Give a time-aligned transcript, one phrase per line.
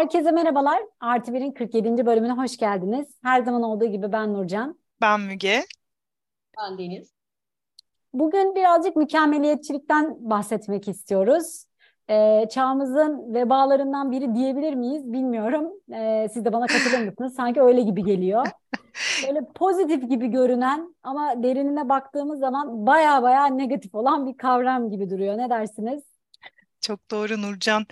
[0.00, 0.82] Herkese merhabalar.
[1.00, 2.06] Artı Bir'in 47.
[2.06, 3.08] bölümüne hoş geldiniz.
[3.22, 4.78] Her zaman olduğu gibi ben Nurcan.
[5.00, 5.64] Ben Müge.
[6.58, 7.12] Ben Deniz.
[8.12, 11.64] Bugün birazcık mükemmeliyetçilikten bahsetmek istiyoruz.
[12.10, 15.72] Ee, çağımızın vebalarından biri diyebilir miyiz bilmiyorum.
[15.94, 17.34] Ee, siz de bana katılır mısınız?
[17.34, 18.46] Sanki öyle gibi geliyor.
[19.26, 25.10] Böyle pozitif gibi görünen ama derinine baktığımız zaman baya baya negatif olan bir kavram gibi
[25.10, 25.38] duruyor.
[25.38, 26.02] Ne dersiniz?
[26.80, 27.86] Çok doğru Nurcan.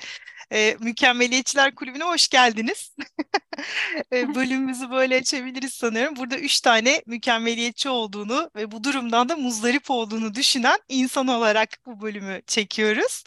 [0.53, 2.97] E, Mükemmeliyetçiler Kulübü'ne hoş geldiniz.
[4.13, 6.17] e, bölümümüzü böyle açabiliriz sanıyorum.
[6.17, 12.01] Burada üç tane mükemmeliyetçi olduğunu ve bu durumdan da muzdarip olduğunu düşünen insan olarak bu
[12.01, 13.25] bölümü çekiyoruz.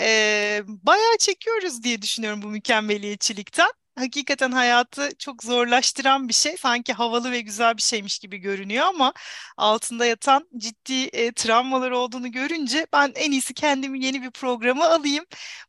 [0.00, 6.56] E, bayağı çekiyoruz diye düşünüyorum bu mükemmeliyetçilikten hakikaten hayatı çok zorlaştıran bir şey.
[6.56, 9.12] Sanki havalı ve güzel bir şeymiş gibi görünüyor ama
[9.56, 15.24] altında yatan ciddi e, travmalar olduğunu görünce ben en iyisi kendimi yeni bir programa alayım.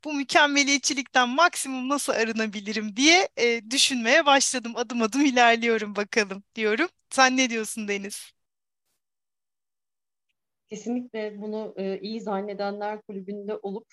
[0.06, 4.74] Bu mükemmeliyetçilikten maksimum nasıl arınabilirim diye e, düşünmeye başladım.
[4.76, 6.88] Adım adım ilerliyorum bakalım diyorum.
[7.10, 8.34] Sen ne diyorsun Deniz?
[10.70, 13.88] Kesinlikle bunu e, iyi zannedenler kulübünde olup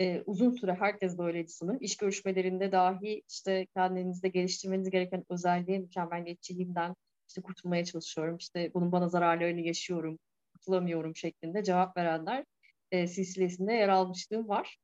[0.00, 1.78] e, uzun süre herkes böyleydi sanırım.
[1.80, 6.94] İş görüşmelerinde dahi işte kendinizde geliştirmeniz gereken özelliği mükemmeliyetçiliğimden
[7.28, 8.36] işte kurtulmaya çalışıyorum.
[8.36, 10.18] İşte bunun bana zararlarını yaşıyorum,
[10.52, 12.44] kurtulamıyorum şeklinde cevap verenler
[12.90, 14.78] e, silsilesinde yer almışlığım var.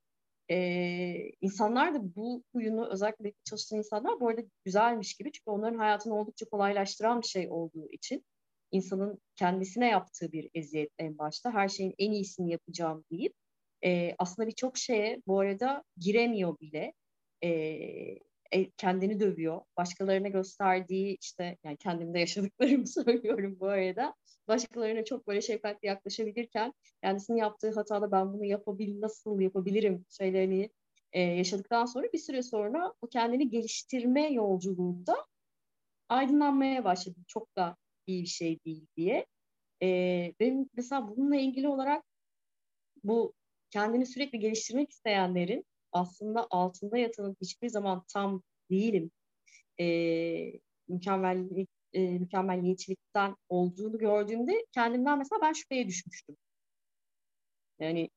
[0.50, 0.56] E,
[1.40, 6.46] insanlar da bu huyunu özellikle çalışan insanlar bu arada güzelmiş gibi çünkü onların hayatını oldukça
[6.46, 8.24] kolaylaştıran bir şey olduğu için
[8.70, 13.34] insanın kendisine yaptığı bir eziyet en başta her şeyin en iyisini yapacağım deyip
[13.84, 16.94] e, aslında birçok şeye bu arada giremiyor bile.
[17.44, 18.18] E,
[18.76, 19.60] kendini dövüyor.
[19.76, 24.14] Başkalarına gösterdiği işte yani kendimde yaşadıklarımı söylüyorum bu arada.
[24.48, 26.72] Başkalarına çok böyle şefkatli yaklaşabilirken
[27.02, 30.70] kendisinin yaptığı hatada ben bunu yapabil nasıl yapabilirim şeylerini
[31.12, 35.26] e, yaşadıktan sonra bir süre sonra bu kendini geliştirme yolculuğunda
[36.08, 37.18] aydınlanmaya başladı.
[37.26, 39.26] Çok da iyi bir şey değil diye.
[39.82, 39.86] E,
[40.40, 42.04] benim mesela bununla ilgili olarak
[43.04, 43.32] bu
[43.70, 49.10] kendini sürekli geliştirmek isteyenlerin aslında altında yatanın hiçbir zaman tam değilim
[49.80, 50.52] e,
[50.88, 56.36] mükemmellik e, mükemmelliyetçilikten olduğunu gördüğümde kendimden mesela ben şüpheye düşmüştüm.
[57.80, 58.10] Yani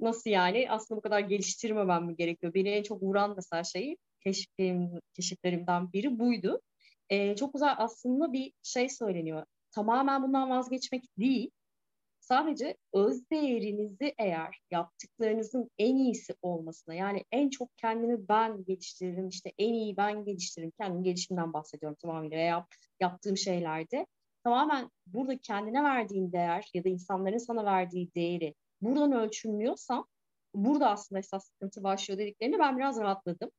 [0.00, 2.54] nasıl yani aslında bu kadar geliştirmemem mi gerekiyor?
[2.54, 6.60] Beni en çok vuran mesela şeyi keşiflerim, keşiflerimden biri buydu.
[7.08, 9.44] E, çok güzel aslında bir şey söyleniyor.
[9.70, 11.50] Tamamen bundan vazgeçmek değil
[12.24, 19.52] Sadece öz değerinizi eğer yaptıklarınızın en iyisi olmasına yani en çok kendimi ben geliştiririm işte
[19.58, 22.66] en iyi ben geliştiririm kendim gelişimden bahsediyorum tamamıyla veya
[23.00, 24.06] yaptığım şeylerde
[24.44, 30.04] tamamen burada kendine verdiğin değer ya da insanların sana verdiği değeri buradan ölçülmüyorsa
[30.54, 33.50] burada aslında esas sıkıntı başlıyor dediklerini ben biraz rahatladım.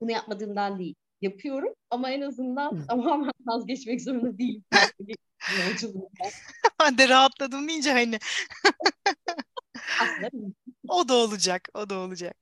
[0.00, 0.94] Bunu yapmadığımdan değil.
[1.20, 4.64] Yapıyorum ama en azından tamamen vazgeçmek zorunda değilim.
[6.80, 8.18] Ben de rahatladım deyince hani.
[10.88, 12.36] o da olacak, o da olacak.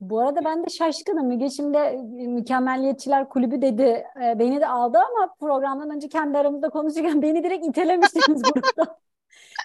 [0.00, 1.26] Bu arada ben de şaşkınım.
[1.26, 1.96] Müge şimdi e,
[2.26, 4.04] Mükemmeliyetçiler Kulübü dedi.
[4.24, 8.98] E, beni de aldı ama programdan önce kendi aramızda konuşurken beni direkt itelemiştiniz grupta.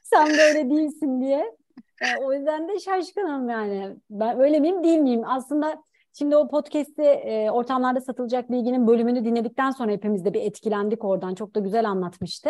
[0.04, 1.56] Sen böyle değilsin diye.
[2.02, 3.96] E, o yüzden de şaşkınım yani.
[4.10, 5.24] Ben öyle miyim değil miyim?
[5.26, 5.84] Aslında
[6.18, 11.36] şimdi o podcast'i ortamlarda satılacak bilginin bölümünü dinledikten sonra hepimiz de bir etkilendik oradan.
[11.36, 12.50] Çok da güzel anlatmıştı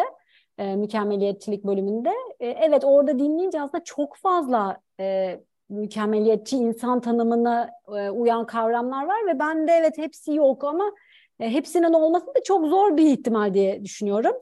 [0.57, 2.09] e, mükemmeliyetçilik bölümünde.
[2.39, 5.39] E, evet orada dinleyince aslında çok fazla e,
[5.69, 10.91] mükemmeliyetçi insan tanımına e, uyan kavramlar var ve ben de evet hepsi yok ama
[11.39, 14.33] e, hepsinin olması da çok zor bir ihtimal diye düşünüyorum.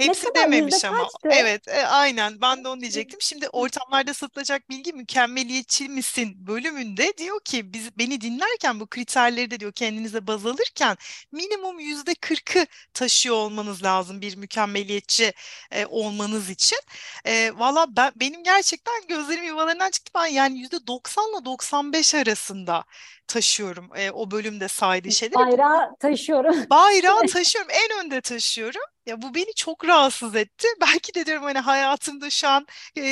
[0.00, 1.08] Hepsi ne dememiş ama.
[1.12, 1.28] Kaçtı?
[1.28, 2.40] Evet, e, aynen.
[2.40, 3.20] Ben de onu diyecektim.
[3.22, 9.60] Şimdi ortamlarda satılacak bilgi mükemmeliyetçi misin bölümünde diyor ki biz beni dinlerken bu kriterleri de
[9.60, 10.96] diyor kendinize baz alırken
[11.32, 15.32] minimum yüzde kırkı taşıyor olmanız lazım bir mükemmeliyetçi
[15.70, 16.78] e, olmanız için.
[17.24, 20.12] E, Valla ben benim gerçekten gözlerim yuvalarından çıktı.
[20.14, 22.84] Ben yani yüzde 90 ile 95 arasında
[23.30, 25.34] taşıyorum e, o bölümde saydığı şeyleri.
[25.34, 26.56] Bayrağı taşıyorum.
[26.70, 27.70] Bayrağı taşıyorum.
[27.70, 28.82] En önde taşıyorum.
[29.06, 30.68] Ya bu beni çok rahatsız etti.
[30.80, 32.66] Belki de diyorum hani hayatımda şu an
[32.96, 33.02] e,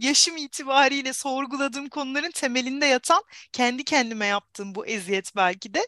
[0.00, 3.22] yaşım itibariyle sorguladığım konuların temelinde yatan
[3.52, 5.86] kendi kendime yaptığım bu eziyet belki de.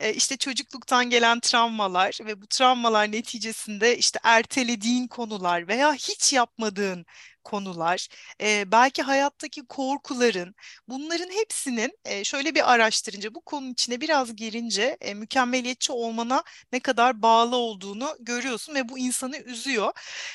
[0.00, 7.06] E, işte çocukluktan gelen travmalar ve bu travmalar neticesinde işte ertelediğin konular veya hiç yapmadığın
[7.46, 8.08] konular,
[8.40, 10.54] e, belki hayattaki korkuların,
[10.88, 16.80] bunların hepsinin e, şöyle bir araştırınca, bu konunun içine biraz girince e, mükemmeliyetçi olmana ne
[16.80, 19.92] kadar bağlı olduğunu görüyorsun ve bu insanı üzüyor.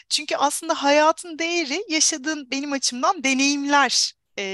[0.09, 4.13] Çünkü aslında hayatın değeri yaşadığın benim açımdan deneyimler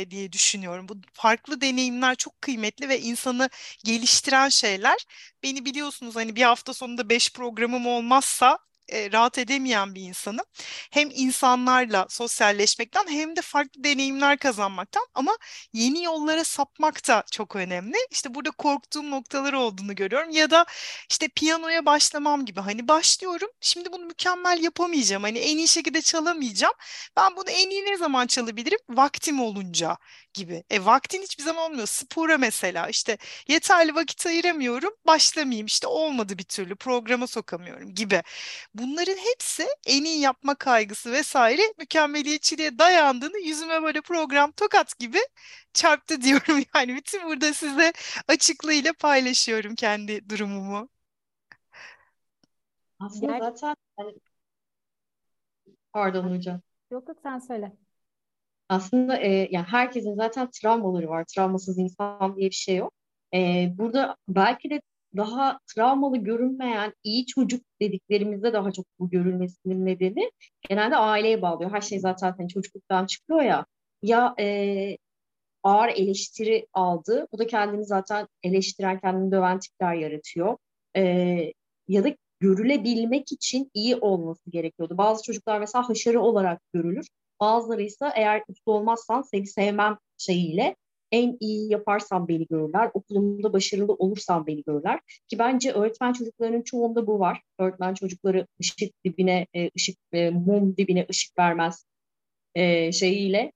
[0.10, 0.90] diye düşünüyorum.
[0.90, 3.50] Bu farklı deneyimler çok kıymetli ve insanı
[3.86, 4.98] geliştiren şeyler.
[5.44, 10.46] Beni biliyorsunuz hani bir hafta sonunda beş programım olmazsa e, rahat edemeyen bir insanım.
[10.92, 15.38] Hem insanlarla sosyalleşmekten hem de farklı deneyimler kazanmaktan ama
[15.74, 17.96] yeni yollara sapmak da çok önemli.
[18.12, 20.66] İşte burada korktuğum noktalar olduğunu görüyorum ya da
[21.10, 26.74] işte piyanoya başlamam gibi hani başlıyorum şimdi bunu mükemmel yapamayacağım hani en iyi şekilde çalamayacağım.
[27.18, 28.80] Ben bunu en iyi ne zaman çalabilirim?
[28.90, 29.98] Vaktim olunca
[30.34, 30.64] gibi.
[30.70, 31.88] E vaktin hiçbir zaman olmuyor.
[31.88, 33.18] Spora mesela işte
[33.48, 38.24] yeterli vakit ayıramıyorum başlamayayım işte olmadı bir türlü programa sokamıyorum gibi.
[38.78, 45.18] Bunların hepsi en iyi yapma kaygısı vesaire mükemmeliyetçiliğe dayandığını yüzüme böyle program tokat gibi
[45.74, 47.94] çarptı diyorum yani bütün burada size
[48.28, 50.90] açıklığıyla paylaşıyorum kendi durumumu.
[53.00, 54.14] Aslında Ger zaten hani...
[55.94, 56.62] pardon hocam.
[56.92, 57.72] Yok yok sen söyle.
[58.70, 61.26] Aslında e, yani herkesin zaten travmaları var.
[61.36, 62.94] Travmasız insan diye bir şey yok.
[63.34, 64.82] E, burada belki de
[65.16, 70.32] daha travmalı görünmeyen iyi çocuk dediklerimizde daha çok bu görülmesinin nedeni
[70.70, 71.72] genelde aileye bağlıyor.
[71.72, 73.66] Her şey zaten hani çocukluktan çıkıyor ya.
[74.02, 74.98] Ya e,
[75.64, 77.28] ağır eleştiri aldı.
[77.32, 80.58] Bu da kendini zaten eleştiren, kendini döven tipler yaratıyor.
[80.96, 81.04] E,
[81.88, 84.98] ya da görülebilmek için iyi olması gerekiyordu.
[84.98, 87.08] Bazı çocuklar mesela haşarı olarak görülür.
[87.40, 90.76] Bazıları ise eğer uslu olmazsan seni sevmem şeyiyle
[91.12, 92.92] en iyi yaparsam beni görürler.
[92.94, 95.00] Okulumda başarılı olursam beni görürler.
[95.28, 97.42] Ki bence öğretmen çocuklarının çoğunda bu var.
[97.60, 101.86] Öğretmen çocukları ışık dibine, e, ışık e, mum dibine ışık vermez
[102.56, 103.52] e, şeyiyle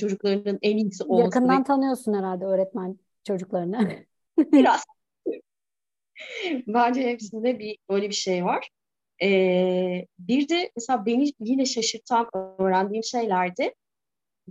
[0.00, 1.24] çocuklarının en iyisi olması.
[1.24, 4.06] Yakından tanıyorsun herhalde öğretmen çocuklarını.
[4.52, 4.84] Biraz.
[6.66, 8.68] Bence hepsinde bir öyle bir şey var.
[9.22, 12.28] Ee, bir de mesela beni yine şaşırtan
[12.58, 13.74] öğrendiğim şeylerde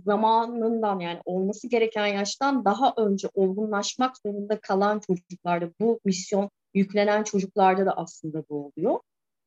[0.04, 7.86] zamanından yani olması gereken yaştan daha önce olgunlaşmak zorunda kalan çocuklarda bu misyon yüklenen çocuklarda
[7.86, 9.00] da aslında bu oluyor.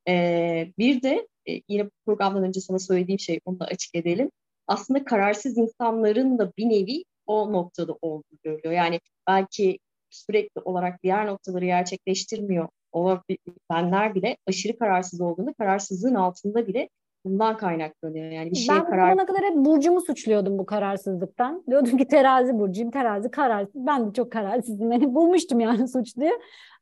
[0.07, 4.31] Ee, bir de e, yine programdan önce sana söylediğim şey onu da açık edelim.
[4.68, 8.74] Aslında kararsız insanların da bir nevi o noktada olduğu görülüyor.
[8.74, 9.80] Yani belki
[10.10, 16.90] sürekli olarak diğer noktaları gerçekleştirmiyor olabilenler bile aşırı kararsız olduğunu, kararsızlığın altında bile
[17.25, 18.31] bundan kaynaklanıyor.
[18.31, 19.18] Yani bir şeye ben karar...
[19.18, 21.63] Kadar hep burcumu suçluyordum bu kararsızlıktan.
[21.69, 23.75] Diyordum ki terazi burcuyum, terazi kararsız.
[23.75, 24.92] Ben de çok kararsızım.
[25.00, 26.31] Yani bulmuştum yani suçluyu.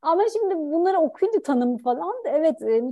[0.02, 2.84] Ama şimdi bunları okuyunca tanımı falan evet e,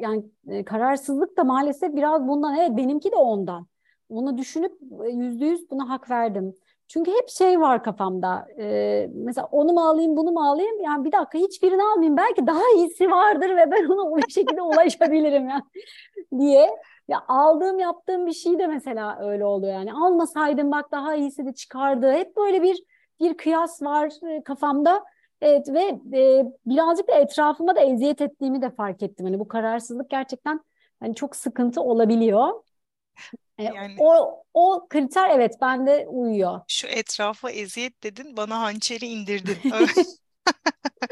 [0.00, 2.58] yani e, kararsızlık da maalesef biraz bundan.
[2.58, 3.66] Evet benimki de ondan.
[4.08, 4.72] Onu düşünüp
[5.04, 6.54] e, yüzde yüz buna hak verdim.
[6.92, 8.46] Çünkü hep şey var kafamda.
[8.58, 10.80] E, mesela onu mu alayım, bunu mu alayım?
[10.80, 12.16] Yani bir dakika hiçbirini almayayım.
[12.16, 15.62] Belki daha iyisi vardır ve ben ona bir şekilde ulaşabilirim yani
[16.38, 16.70] diye.
[17.08, 19.92] Ya aldığım, yaptığım bir şey de mesela öyle oluyor yani.
[19.92, 22.12] Almasaydım bak daha iyisi de çıkardı.
[22.12, 22.82] Hep böyle bir
[23.20, 24.12] bir kıyas var
[24.44, 25.04] kafamda.
[25.40, 25.80] Evet ve
[26.18, 29.26] e, birazcık da etrafıma da eziyet ettiğimi de fark ettim.
[29.26, 30.60] Hani bu kararsızlık gerçekten
[31.00, 32.48] hani çok sıkıntı olabiliyor.
[33.60, 36.60] E, yani o o kriter evet bende uyuyor.
[36.68, 39.58] Şu etrafa eziyet dedin, bana hançeri indirdin.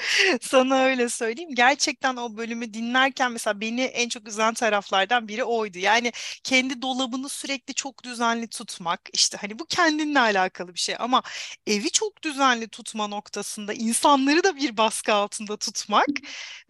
[0.41, 1.51] Sana öyle söyleyeyim.
[1.55, 5.79] Gerçekten o bölümü dinlerken mesela beni en çok üzen taraflardan biri oydu.
[5.79, 6.13] Yani
[6.45, 9.01] kendi dolabını sürekli çok düzenli tutmak.
[9.13, 11.23] işte hani bu kendinle alakalı bir şey ama
[11.67, 16.07] evi çok düzenli tutma noktasında insanları da bir baskı altında tutmak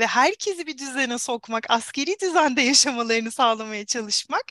[0.00, 4.44] ve herkesi bir düzene sokmak, askeri düzende yaşamalarını sağlamaya çalışmak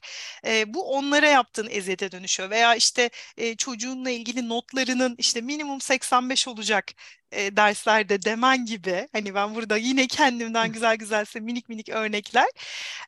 [0.46, 2.50] e, bu onlara yaptığın eziyete dönüşüyor.
[2.50, 6.94] Veya işte e, çocuğunla ilgili notlarının işte minimum 85 olacak
[7.31, 12.48] e, derslerde demen gibi hani ben burada yine kendimden güzel güzelse minik minik örnekler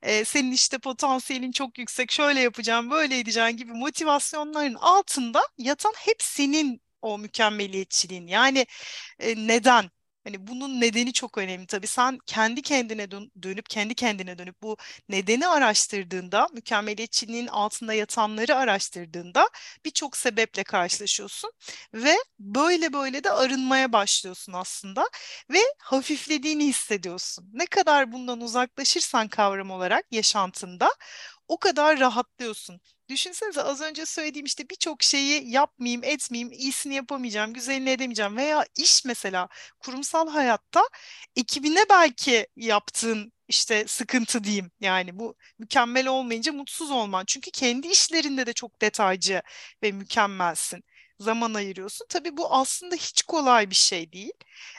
[0.02, 6.24] e, senin işte potansiyelin çok yüksek şöyle yapacağım böyle edeceğim gibi motivasyonların altında yatan hep
[6.24, 8.28] senin o mükemmeliyetçiliğin.
[8.28, 8.66] Yani
[9.20, 9.92] e, neden
[10.24, 11.88] Hani bunun nedeni çok önemli tabii.
[11.88, 14.78] Sen kendi kendine dön dönüp kendi kendine dönüp bu
[15.10, 19.50] nedeni araştırdığında, mükemmeliyetçiliğin altında yatanları araştırdığında
[19.86, 21.52] birçok sebeple karşılaşıyorsun
[21.94, 25.10] ve böyle böyle de arınmaya başlıyorsun aslında
[25.52, 27.50] ve hafiflediğini hissediyorsun.
[27.54, 30.90] Ne kadar bundan uzaklaşırsan kavram olarak yaşantında
[31.48, 32.82] o kadar rahatlıyorsun.
[33.10, 39.06] Düşünsenize az önce söylediğim işte birçok şeyi yapmayayım, etmeyeyim, iyisini yapamayacağım, güzelini edemeyeceğim veya iş
[39.06, 39.48] mesela
[39.80, 40.82] kurumsal hayatta
[41.36, 44.72] ekibine belki yaptığın işte sıkıntı diyeyim.
[44.80, 47.24] Yani bu mükemmel olmayınca mutsuz olman.
[47.28, 49.42] Çünkü kendi işlerinde de çok detaycı
[49.84, 50.84] ve mükemmelsin.
[51.20, 52.06] Zaman ayırıyorsun.
[52.10, 54.34] Tabii bu aslında hiç kolay bir şey değil.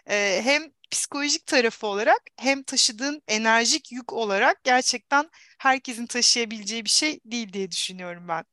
[0.07, 7.21] Ee, hem psikolojik tarafı olarak hem taşıdığın enerjik yük olarak gerçekten herkesin taşıyabileceği bir şey
[7.25, 8.45] değil diye düşünüyorum ben.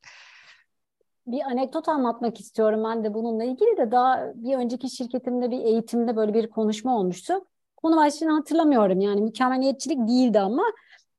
[1.27, 6.15] bir anekdot anlatmak istiyorum ben de bununla ilgili de daha bir önceki şirketimde bir eğitimde
[6.15, 7.33] böyle bir konuşma olmuştu.
[7.77, 10.63] Konu başlığını hatırlamıyorum yani mükemmeliyetçilik değildi ama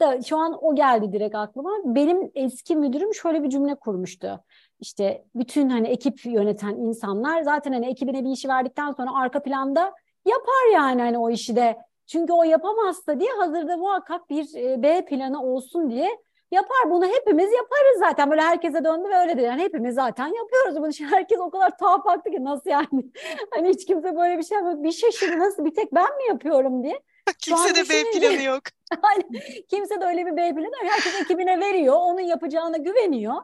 [0.01, 1.71] da şu an o geldi direkt aklıma.
[1.85, 4.45] Benim eski müdürüm şöyle bir cümle kurmuştu.
[4.81, 9.95] İşte bütün hani ekip yöneten insanlar zaten hani ekibine bir işi verdikten sonra arka planda
[10.25, 11.79] yapar yani hani o işi de.
[12.07, 16.19] Çünkü o yapamazsa diye hazırda muhakkak bir e, B planı olsun diye
[16.51, 16.91] yapar.
[16.91, 18.31] Bunu hepimiz yaparız zaten.
[18.31, 19.43] Böyle herkese döndü ve öyle dedi.
[19.43, 20.93] Yani hepimiz zaten yapıyoruz bunu.
[20.93, 22.87] Şimdi herkes o kadar tuhaf baktı ki nasıl yani?
[23.51, 24.83] hani hiç kimse böyle bir şey yapmıyor.
[24.83, 27.01] Bir şaşırdı nasıl bir tek ben mi yapıyorum diye.
[27.39, 28.63] Kimse de B planı yok.
[29.03, 29.25] hani
[29.71, 30.85] kimse de öyle bir B planı yok.
[30.85, 31.97] Herkes ekibine veriyor.
[32.01, 33.35] Onun yapacağına güveniyor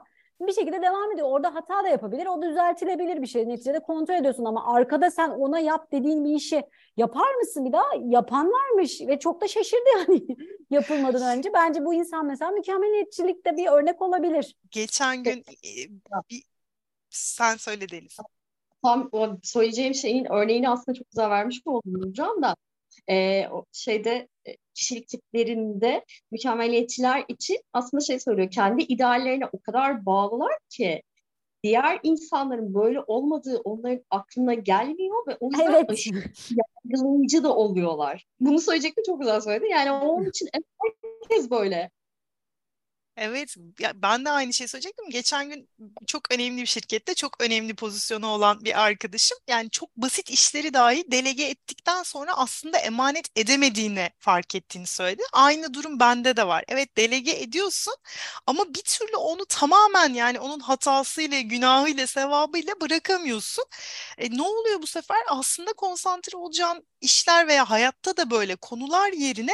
[0.46, 1.28] bir şekilde devam ediyor.
[1.30, 2.26] Orada hata da yapabilir.
[2.26, 3.48] O düzeltilebilir bir şey.
[3.48, 6.62] Neticede kontrol ediyorsun ama arkada sen ona yap dediğin bir işi
[6.96, 7.84] yapar mısın bir daha?
[8.04, 10.22] Yapan varmış ve çok da şaşırdı yani
[10.70, 11.52] yapılmadan önce.
[11.54, 14.56] Bence bu insan mesela mükemmeliyetçilikte bir örnek olabilir.
[14.70, 15.70] Geçen gün e,
[16.30, 16.42] bir,
[17.10, 18.16] sen söyle Deniz.
[18.82, 22.56] Tam o söyleyeceğim şeyin örneğini aslında çok güzel vermiş oldum Nurcan da
[23.08, 24.28] e, o şeyde
[24.74, 31.02] kişilik tiplerinde mükemmeliyetçiler için aslında şey söylüyor kendi ideallerine o kadar bağlılar ki
[31.62, 35.90] diğer insanların böyle olmadığı onların aklına gelmiyor ve o yüzden evet.
[35.90, 36.22] aşırı
[36.84, 38.26] yargılayıcı da oluyorlar.
[38.40, 39.70] Bunu söyleyecekti çok güzel söyledi.
[39.70, 40.48] Yani onun için
[41.22, 41.90] herkes böyle.
[43.16, 45.10] Evet, ya ben de aynı şeyi söyleyecektim.
[45.10, 45.68] Geçen gün
[46.06, 51.04] çok önemli bir şirkette çok önemli pozisyonu olan bir arkadaşım yani çok basit işleri dahi
[51.12, 55.22] delege ettikten sonra aslında emanet edemediğini fark ettiğini söyledi.
[55.32, 56.64] Aynı durum bende de var.
[56.68, 57.94] Evet delege ediyorsun
[58.46, 63.64] ama bir türlü onu tamamen yani onun hatasıyla, günahıyla, sevabıyla bırakamıyorsun.
[64.18, 65.18] E, ne oluyor bu sefer?
[65.28, 69.52] Aslında konsantre olacağın işler veya hayatta da böyle konular yerine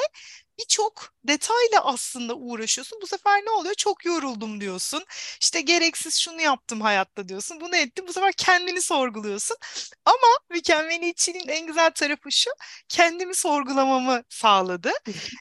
[0.61, 2.99] birçok detayla aslında uğraşıyorsun.
[3.03, 3.75] Bu sefer ne oluyor?
[3.75, 5.05] Çok yoruldum diyorsun.
[5.41, 7.61] İşte gereksiz şunu yaptım hayatta diyorsun.
[7.61, 8.05] Bunu ettim.
[8.09, 9.57] Bu sefer kendini sorguluyorsun.
[10.05, 12.51] Ama mükemmeliyetçiliğin en güzel tarafı şu.
[12.89, 14.93] Kendimi sorgulamamı sağladı.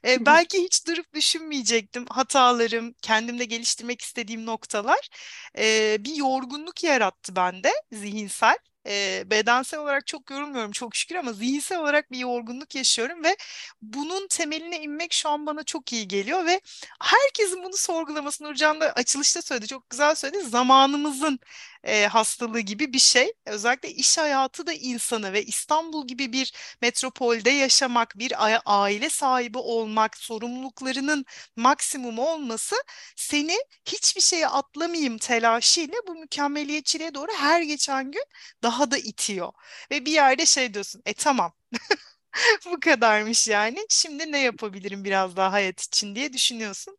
[0.05, 2.05] ee, belki hiç durup düşünmeyecektim.
[2.09, 5.09] Hatalarım, kendimde geliştirmek istediğim noktalar.
[5.57, 8.57] Ee, bir yorgunluk yarattı bende zihinsel
[8.89, 13.37] e, bedensel olarak çok yorulmuyorum çok şükür ama zihinsel olarak bir yorgunluk yaşıyorum ve
[13.81, 16.61] bunun temeline inmek şu an bana çok iyi geliyor ve
[17.01, 21.39] herkesin bunu sorgulaması Nurcan da açılışta söyledi çok güzel söyledi zamanımızın
[21.83, 23.33] e, hastalığı gibi bir şey.
[23.45, 28.33] Özellikle iş hayatı da insanı ve İstanbul gibi bir metropolde yaşamak, bir
[28.65, 32.75] aile sahibi olmak, sorumluluklarının maksimum olması
[33.15, 38.23] seni hiçbir şeye atlamayayım telaşıyla bu mükemmeliyetçiliğe doğru her geçen gün
[38.63, 39.53] daha da itiyor.
[39.91, 41.53] Ve bir yerde şey diyorsun, e tamam.
[42.65, 43.79] bu kadarmış yani.
[43.89, 46.97] Şimdi ne yapabilirim biraz daha hayat için diye düşünüyorsun.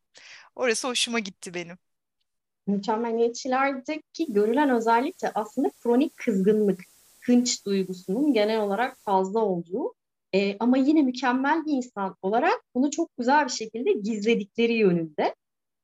[0.55, 1.77] Orası hoşuma gitti benim
[2.67, 6.81] mükemmeliyetçilerdeki görülen özellik de aslında kronik kızgınlık,
[7.21, 9.93] hınç duygusunun genel olarak fazla olduğu
[10.33, 15.35] e, ama yine mükemmel bir insan olarak bunu çok güzel bir şekilde gizledikleri yönünde.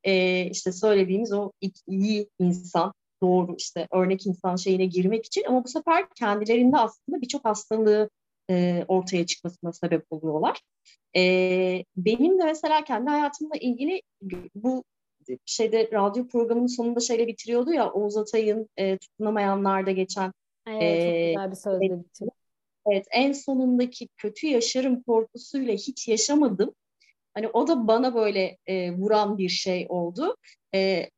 [0.03, 1.51] E, işte söylediğimiz o
[1.87, 7.45] iyi insan, doğru işte örnek insan şeyine girmek için ama bu sefer kendilerinde aslında birçok
[7.45, 8.09] hastalığı
[8.49, 10.61] e, ortaya çıkmasına sebep oluyorlar.
[11.15, 14.01] E, benim de mesela kendi hayatımla ilgili
[14.55, 14.83] bu
[15.45, 20.31] şeyde radyo programının sonunda şeyle bitiriyordu ya Oğuz Atay'ın e, tutunamayanlarda geçen.
[20.67, 22.31] Evet, e, çok güzel bir sözle bitiriyor.
[22.91, 26.73] Evet, en sonundaki kötü yaşarım korkusuyla hiç yaşamadım.
[27.33, 30.35] Hani o da bana böyle e, vuran bir şey oldu.
[30.75, 31.09] E,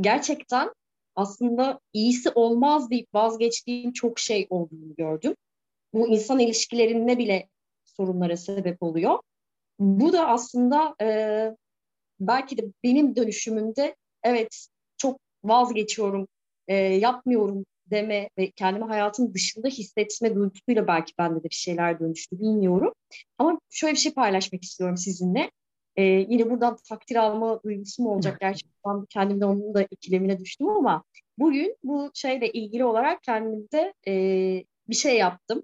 [0.00, 0.70] gerçekten
[1.16, 5.34] aslında iyisi olmaz deyip vazgeçtiğim çok şey olduğunu gördüm.
[5.92, 7.48] Bu insan ilişkilerinde bile
[7.84, 9.18] sorunlara sebep oluyor.
[9.78, 11.08] Bu da aslında e,
[12.20, 16.28] belki de benim dönüşümümde evet çok vazgeçiyorum,
[16.68, 22.38] e, yapmıyorum deme ve kendimi hayatın dışında hissetme duygusuyla belki bende de bir şeyler dönüştü
[22.38, 22.92] bilmiyorum.
[23.38, 25.50] Ama şöyle bir şey paylaşmak istiyorum sizinle.
[25.96, 31.04] Ee, yine buradan takdir alma duygusu mu olacak gerçekten kendimde onun da ikilemine düştüm ama
[31.38, 34.12] bugün bu şeyle ilgili olarak kendimde e,
[34.88, 35.62] bir şey yaptım.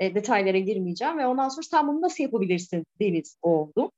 [0.00, 3.92] E, detaylara girmeyeceğim ve ondan sonra sen bunu nasıl yapabilirsin Deniz oldu.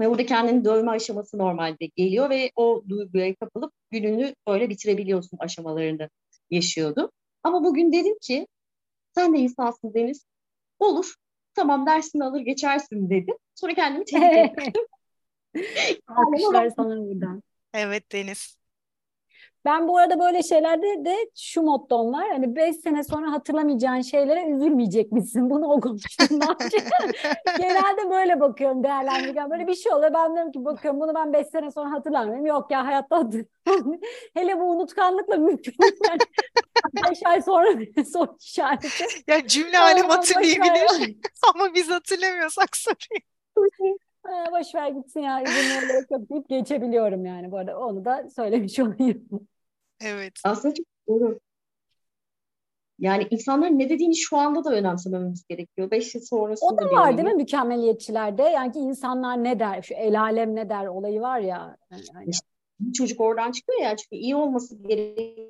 [0.00, 6.08] Ve burada kendini dövme aşaması normalde geliyor ve o duyguya kapılıp gününü böyle bitirebiliyorsun aşamalarını
[6.50, 7.10] yaşıyordu.
[7.42, 8.46] Ama bugün dedim ki
[9.14, 10.26] sen de insansın Deniz.
[10.78, 11.14] Olur.
[11.54, 13.36] Tamam dersini alır geçersin dedim.
[13.54, 14.86] Sonra kendimi tebrik ettim.
[16.06, 17.42] Alkışlar sana buradan.
[17.74, 18.62] Evet Deniz.
[19.64, 22.28] Ben bu arada böyle şeylerde de şu mottom var.
[22.28, 25.50] Hani 5 sene sonra hatırlamayacağın şeylere üzülmeyecek misin?
[25.50, 26.40] Bunu okumuştum.
[27.58, 29.50] Genelde böyle bakıyorum değerlendirirken.
[29.50, 30.14] Böyle bir şey oluyor.
[30.14, 32.46] Ben diyorum ki bakıyorum bunu ben 5 sene sonra hatırlamıyorum.
[32.46, 34.00] Yok ya hayatta hatırlamıyorum.
[34.34, 35.74] Hele bu unutkanlıkla mümkün.
[36.08, 36.18] Yani
[37.10, 39.04] 5 ay sonra bir soru işareti.
[39.26, 41.16] Ya cümle alem hatırlayabilir
[41.54, 43.31] ama biz hatırlamıyorsak soruyu.
[44.52, 49.28] Boş ver gitsin ya gerek yok deyip geçebiliyorum yani bu arada onu da söylemiş olayım.
[50.00, 50.32] Evet.
[50.44, 51.38] Aslında çok doğru.
[52.98, 55.90] Yani insanlar ne dediğini şu anda da önemsemememiz gerekiyor.
[55.90, 58.42] Beş yıl sonrasında O da var değil mi mükemmeliyetçilerde?
[58.42, 61.76] Yani ki insanlar ne der, şu el alem ne der olayı var ya.
[61.90, 62.24] Yani.
[62.26, 62.46] İşte,
[62.94, 65.48] çocuk oradan çıkıyor ya çünkü iyi olması gerekiyor.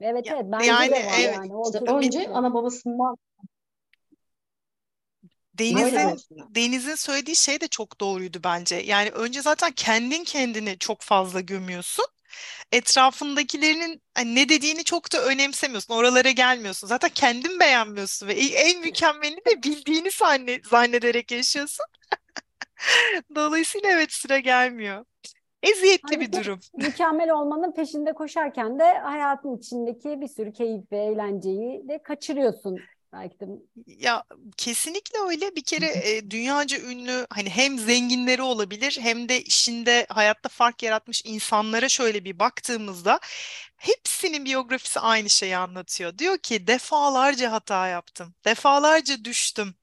[0.00, 1.52] Evet evet bence yani, de var evet, yani.
[1.66, 3.16] İşte önce ana babasından
[5.58, 6.16] Deniz'in
[6.54, 8.76] Deniz'in söylediği şey de çok doğruydu bence.
[8.76, 12.04] Yani önce zaten kendin kendini çok fazla gömüyorsun.
[12.72, 15.94] Etrafındakilerinin hani ne dediğini çok da önemsemiyorsun.
[15.94, 16.88] Oralara gelmiyorsun.
[16.88, 20.08] Zaten kendin beğenmiyorsun ve en mükemmelini de bildiğini
[20.70, 21.86] zannederek yaşıyorsun.
[23.34, 25.04] Dolayısıyla evet sıra gelmiyor.
[25.62, 26.60] Eziyetli hani bir durum.
[26.76, 32.78] Mükemmel olmanın peşinde koşarken de hayatın içindeki bir sürü keyif ve eğlenceyi de kaçırıyorsun
[33.14, 33.46] belki de.
[33.86, 34.24] Ya
[34.56, 35.56] kesinlikle öyle.
[35.56, 41.22] Bir kere e, dünyaca ünlü hani hem zenginleri olabilir hem de işinde hayatta fark yaratmış
[41.24, 43.20] insanlara şöyle bir baktığımızda
[43.76, 46.18] hepsinin biyografisi aynı şeyi anlatıyor.
[46.18, 48.34] Diyor ki defalarca hata yaptım.
[48.44, 49.74] Defalarca düştüm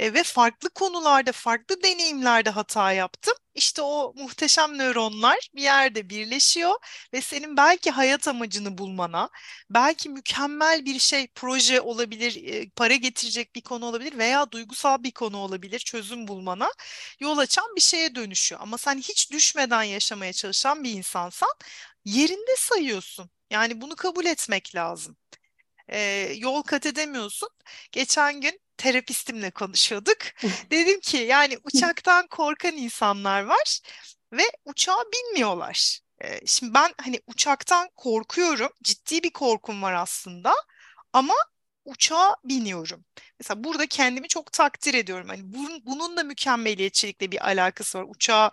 [0.00, 3.34] e, ve farklı konularda, farklı deneyimlerde hata yaptım.
[3.54, 6.74] İşte o muhteşem nöronlar bir yerde birleşiyor
[7.14, 9.30] ve senin belki hayat amacını bulmana,
[9.70, 15.12] belki mükemmel bir şey, proje olabilir, e, para getirecek bir konu olabilir veya duygusal bir
[15.12, 16.70] konu olabilir, çözüm bulmana
[17.20, 18.60] yol açan bir şeye dönüşüyor.
[18.62, 21.50] Ama sen hiç düşmeden yaşamaya çalışan bir insansan
[22.04, 23.30] yerinde sayıyorsun.
[23.50, 25.16] Yani bunu kabul etmek lazım.
[25.88, 25.98] E,
[26.36, 27.48] yol kat edemiyorsun.
[27.92, 30.18] Geçen gün terapistimle konuşuyorduk.
[30.70, 33.80] Dedim ki yani uçaktan korkan insanlar var
[34.32, 36.00] ve uçağa binmiyorlar.
[36.46, 38.72] Şimdi ben hani uçaktan korkuyorum.
[38.82, 40.54] Ciddi bir korkum var aslında.
[41.12, 41.34] Ama
[41.84, 43.04] uçağa biniyorum.
[43.40, 45.28] Mesela burada kendimi çok takdir ediyorum.
[45.28, 48.06] Hani bunun, bunun da mükemmeliyetçilikle bir alakası var.
[48.08, 48.50] Uçağa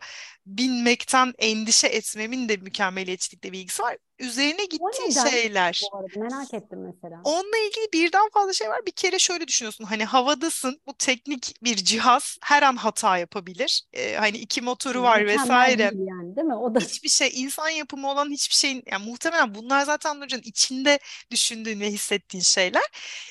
[0.48, 3.98] binmekten endişe etmemin de mükemmeliyetçilikle bir ilgisi var.
[4.20, 5.82] Üzerine gittiği şeyler.
[5.94, 7.22] Bu arada merak ettim mesela.
[7.24, 8.86] Onunla ilgili birden fazla şey var.
[8.88, 9.84] Bir kere şöyle düşünüyorsun.
[9.86, 10.82] Hani havadasın.
[10.88, 13.84] Bu teknik bir cihaz her an hata yapabilir.
[13.94, 15.92] Ee, hani iki motoru var Mükemmel vesaire.
[15.92, 16.56] değil yani değil mi?
[16.56, 21.00] O da Hiçbir şey insan yapımı olan hiçbir şeyin yani muhtemelen bunlar zaten Nurcan içinde
[21.32, 22.84] düşündüğün ve hissettiğin şeyler.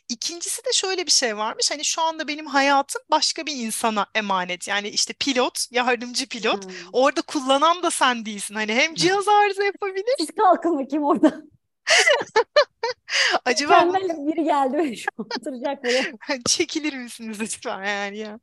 [0.08, 1.70] İkincisi de şöyle bir şey varmış.
[1.70, 4.68] Hani şu anda benim hayatım başka bir insana emanet.
[4.68, 6.64] Yani işte pilot, yardımcı pilot.
[6.64, 6.72] Hmm.
[7.06, 8.54] Orada kullanan da sen değilsin.
[8.54, 10.14] Hani hem cihaz arıza yapabilir.
[10.18, 11.42] siz kalkın bakayım orada.
[13.44, 16.04] Acaba Mükemmel biri geldi ve şu oturacak buraya.
[16.46, 18.40] çekilir misiniz lütfen yani ya.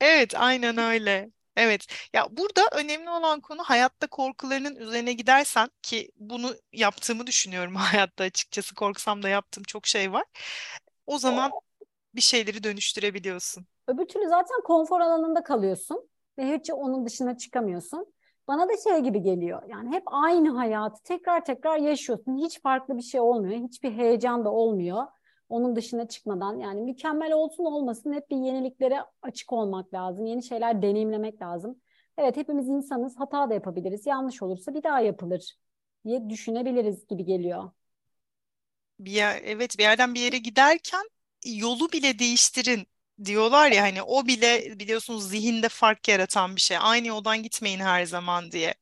[0.00, 1.30] Evet, aynen öyle.
[1.56, 1.86] Evet.
[2.12, 8.74] Ya burada önemli olan konu hayatta korkularının üzerine gidersen ki bunu yaptığımı düşünüyorum hayatta açıkçası
[8.74, 10.24] korksam da yaptığım çok şey var.
[11.06, 11.50] O zaman
[12.14, 13.66] bir şeyleri dönüştürebiliyorsun.
[13.88, 16.08] Öbür türlü zaten konfor alanında kalıyorsun
[16.38, 18.12] ve hiç onun dışına çıkamıyorsun.
[18.48, 19.62] Bana da şey gibi geliyor.
[19.68, 22.38] Yani hep aynı hayatı tekrar tekrar yaşıyorsun.
[22.38, 23.62] Hiç farklı bir şey olmuyor.
[23.68, 25.06] Hiçbir heyecan da olmuyor.
[25.48, 30.26] Onun dışına çıkmadan yani mükemmel olsun olmasın hep bir yeniliklere açık olmak lazım.
[30.26, 31.80] Yeni şeyler deneyimlemek lazım.
[32.18, 33.20] Evet hepimiz insanız.
[33.20, 34.06] Hata da yapabiliriz.
[34.06, 35.58] Yanlış olursa bir daha yapılır
[36.04, 37.70] diye düşünebiliriz gibi geliyor.
[39.00, 41.08] Bir yer, evet bir yerden bir yere giderken
[41.46, 42.86] yolu bile değiştirin
[43.24, 46.76] diyorlar ya hani o bile biliyorsunuz zihinde fark yaratan bir şey.
[46.80, 48.74] Aynı yoldan gitmeyin her zaman diye.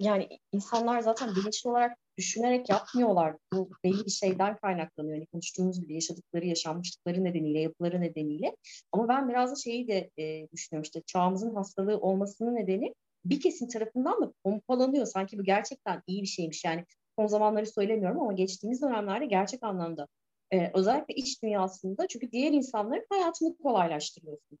[0.00, 3.36] Yani insanlar zaten bilinçli olarak düşünerek yapmıyorlar.
[3.52, 5.14] Bu belli bir şeyden kaynaklanıyor.
[5.14, 8.56] Yani konuştuğumuz gibi yaşadıkları, yaşanmışlıkları nedeniyle, yapıları nedeniyle.
[8.92, 12.94] Ama ben biraz da şeyi de e, düşünüyorum işte çağımızın hastalığı olmasının nedeni
[13.24, 15.06] bir kesim tarafından da pompalanıyor.
[15.06, 16.64] Sanki bu gerçekten iyi bir şeymiş.
[16.64, 16.84] Yani
[17.18, 20.06] son zamanları söylemiyorum ama geçtiğimiz dönemlerde gerçek anlamda
[20.52, 24.58] ee, özellikle iş dünyasında çünkü diğer insanların hayatını kolaylaştırıyorsun.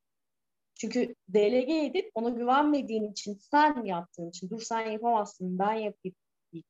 [0.74, 6.14] Çünkü delege edip ona güvenmediğin için, sen yaptığın için, dur sen yapamazsın, ben yapayım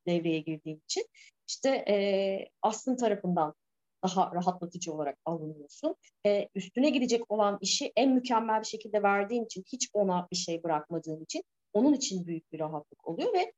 [0.07, 1.05] devreye girdiğin için
[1.47, 1.95] işte e,
[2.61, 3.53] aslın tarafından
[4.03, 5.95] daha rahatlatıcı olarak alınıyorsun.
[6.25, 10.63] E, üstüne gidecek olan işi en mükemmel bir şekilde verdiğin için, hiç ona bir şey
[10.63, 13.53] bırakmadığın için onun için büyük bir rahatlık oluyor ve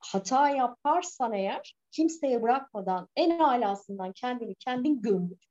[0.00, 5.42] hata yaparsan eğer kimseye bırakmadan en alasından kendini kendin gömüp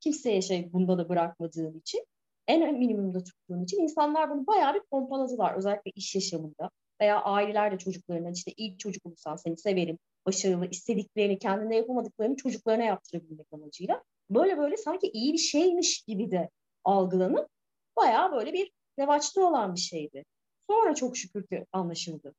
[0.00, 2.06] kimseye şey bunda da bırakmadığın için
[2.46, 7.78] en minimumda tuttuğun için insanlar bunu bayağı bir pompaladılar özellikle iş yaşamında veya aileler de
[7.78, 14.02] çocuklarına işte iyi çocuk olursan seni severim, başarılı, istediklerini, kendine yapamadıklarını çocuklarına yaptırabilmek amacıyla.
[14.30, 16.50] Böyle böyle sanki iyi bir şeymiş gibi de
[16.84, 17.48] algılanıp
[17.96, 20.24] bayağı böyle bir revaçta olan bir şeydi.
[20.70, 22.34] Sonra çok şükür ki anlaşıldı.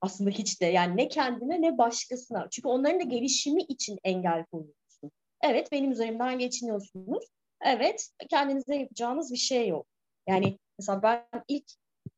[0.00, 2.48] Aslında hiç de yani ne kendine ne başkasına.
[2.50, 5.10] Çünkü onların da gelişimi için engel koyuyorsun.
[5.42, 7.24] Evet benim üzerimden geçiniyorsunuz.
[7.60, 9.86] Evet kendinize yapacağınız bir şey yok.
[10.26, 11.64] Yani mesela ben ilk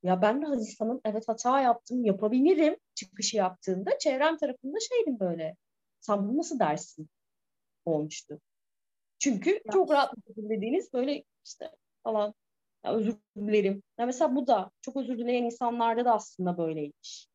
[0.03, 5.57] ya ben de Hazistan'ın evet hata yaptım yapabilirim çıkışı yaptığında çevrem tarafında şeydim böyle.
[6.01, 7.09] Sen bunu nasıl dersin?
[7.85, 8.40] Olmuştu.
[9.18, 9.73] Çünkü ya.
[9.73, 11.71] çok rahat dediğiniz böyle işte
[12.03, 12.35] falan
[12.85, 13.83] ya özür dilerim.
[13.99, 17.32] Ya mesela bu da çok özür dileyen insanlarda da aslında böyleymiş.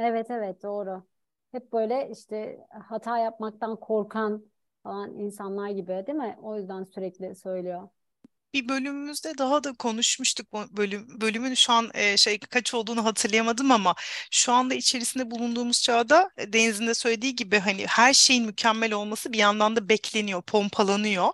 [0.00, 1.04] Evet evet doğru.
[1.52, 4.44] Hep böyle işte hata yapmaktan korkan
[4.82, 6.38] falan insanlar gibi değil mi?
[6.42, 7.88] O yüzden sürekli söylüyor
[8.54, 13.94] bir bölümümüzde daha da konuşmuştuk bölüm bölümün şu an e, şey kaç olduğunu hatırlayamadım ama
[14.30, 19.38] şu anda içerisinde bulunduğumuz çağda Deniz'in de söylediği gibi hani her şeyin mükemmel olması bir
[19.38, 21.28] yandan da bekleniyor, pompalanıyor.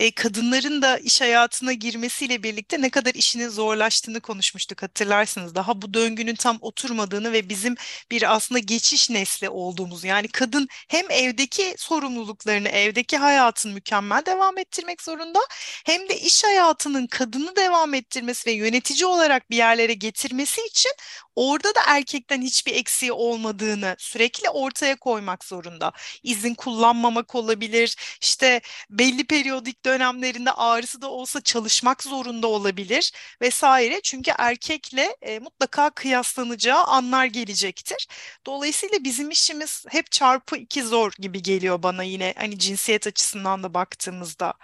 [0.00, 5.54] E, kadınların da iş hayatına girmesiyle birlikte ne kadar işinin zorlaştığını konuşmuştuk hatırlarsınız.
[5.54, 7.74] Daha bu döngünün tam oturmadığını ve bizim
[8.10, 15.02] bir aslında geçiş nesli olduğumuz yani kadın hem evdeki sorumluluklarını, evdeki hayatını mükemmel devam ettirmek
[15.02, 15.38] zorunda
[15.86, 20.92] hem de iş hayatını hayatının kadını devam ettirmesi ve yönetici olarak bir yerlere getirmesi için
[21.36, 25.92] orada da erkekten hiçbir eksiği olmadığını sürekli ortaya koymak zorunda.
[26.22, 34.00] İzin kullanmamak olabilir, işte belli periyodik dönemlerinde ağrısı da olsa çalışmak zorunda olabilir vesaire.
[34.02, 38.06] Çünkü erkekle e, mutlaka kıyaslanacağı anlar gelecektir.
[38.46, 43.74] Dolayısıyla bizim işimiz hep çarpı iki zor gibi geliyor bana yine hani cinsiyet açısından da
[43.74, 44.54] baktığımızda.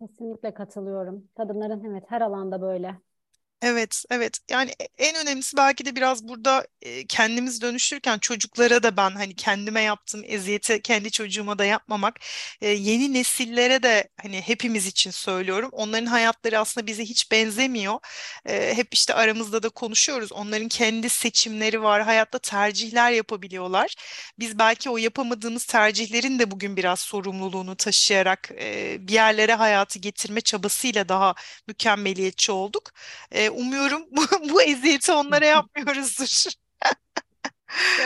[0.00, 1.28] Kesinlikle katılıyorum.
[1.36, 3.00] Kadınların evet her alanda böyle.
[3.62, 4.38] Evet, evet.
[4.50, 9.34] Yani e, en önemlisi belki de biraz burada e, kendimiz dönüştürürken çocuklara da ben hani
[9.36, 12.20] kendime yaptığım eziyeti kendi çocuğuma da yapmamak,
[12.62, 15.68] yeni nesillere de hani hepimiz için söylüyorum.
[15.72, 17.98] Onların hayatları aslında bize hiç benzemiyor.
[18.46, 20.32] Hep işte aramızda da konuşuyoruz.
[20.32, 23.94] Onların kendi seçimleri var, hayatta tercihler yapabiliyorlar.
[24.38, 28.50] Biz belki o yapamadığımız tercihlerin de bugün biraz sorumluluğunu taşıyarak
[29.00, 31.34] bir yerlere hayatı getirme çabasıyla daha
[31.68, 32.90] mükemmeliyetçi olduk.
[33.50, 34.20] Umuyorum bu,
[34.52, 36.52] bu eziyeti onlara yapmıyoruzdur.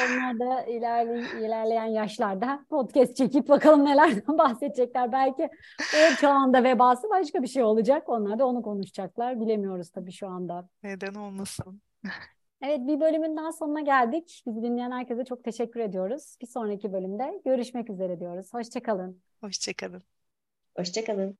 [0.04, 5.12] Onlar da ilerle, ilerleyen yaşlarda podcast çekip bakalım nelerden bahsedecekler.
[5.12, 5.48] Belki
[5.94, 8.08] o çağında vebası başka bir şey olacak.
[8.08, 9.40] Onlar da onu konuşacaklar.
[9.40, 10.68] Bilemiyoruz tabii şu anda.
[10.82, 11.82] Neden olmasın?
[12.62, 14.42] Evet bir bölümün daha sonuna geldik.
[14.46, 16.36] Bizi dinleyen herkese çok teşekkür ediyoruz.
[16.40, 18.54] Bir sonraki bölümde görüşmek üzere diyoruz.
[18.54, 19.22] Hoşçakalın.
[19.40, 20.02] Hoşçakalın.
[20.76, 21.38] Hoşçakalın.